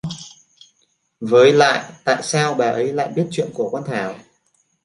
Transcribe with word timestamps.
Với 1.19 1.53
lại 1.53 1.91
tại 2.03 2.23
sao 2.23 2.53
bà 2.53 2.65
ấy 2.69 2.93
lại 2.93 3.11
biết 3.15 3.27
chuyện 3.31 3.49
của 3.53 3.69
con 3.69 3.83
thảo 3.87 4.15